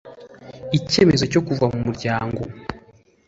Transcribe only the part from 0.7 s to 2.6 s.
Icyemezo cyo kuva mu muryango